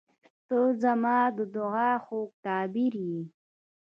•ته 0.47 0.59
زما 0.83 1.17
د 1.37 1.39
دعا 1.55 1.91
خوږ 2.05 2.29
تعبیر 2.45 2.93
یې. 3.07 3.21